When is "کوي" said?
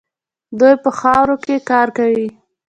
1.97-2.27